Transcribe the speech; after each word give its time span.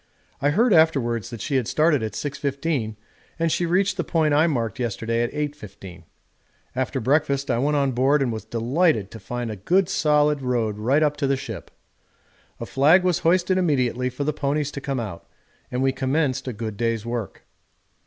I 0.41 0.49
heard 0.49 0.73
afterwards 0.73 1.29
that 1.29 1.41
she 1.41 1.57
had 1.57 1.67
started 1.67 2.01
at 2.01 2.13
6.15 2.13 2.95
and 3.37 3.51
she 3.51 3.67
reached 3.67 3.97
the 3.97 4.03
point 4.03 4.33
I 4.33 4.47
marked 4.47 4.79
yesterday 4.79 5.21
at 5.21 5.31
8.15. 5.31 6.05
After 6.75 6.99
breakfast 6.99 7.51
I 7.51 7.59
went 7.59 7.77
on 7.77 7.91
board 7.91 8.23
and 8.23 8.33
was 8.33 8.43
delighted 8.43 9.11
to 9.11 9.19
find 9.19 9.51
a 9.51 9.55
good 9.55 9.89
solid 9.89 10.41
road 10.41 10.79
right 10.79 11.03
up 11.03 11.17
to 11.17 11.27
the 11.27 11.37
ship. 11.37 11.69
A 12.59 12.65
flag 12.65 13.03
was 13.03 13.19
hoisted 13.19 13.59
immediately 13.59 14.09
for 14.09 14.23
the 14.23 14.33
ponies 14.33 14.71
to 14.71 14.81
come 14.81 14.99
out, 14.99 15.27
and 15.69 15.83
we 15.83 15.91
commenced 15.91 16.47
a 16.47 16.53
good 16.53 16.77
day's 16.77 17.05
work. 17.05 17.43